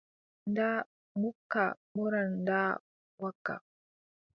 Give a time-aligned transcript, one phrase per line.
[0.49, 0.79] Ndaa
[1.19, 1.63] mukka
[1.95, 2.69] ɓuran ndaa
[3.21, 3.53] wakka.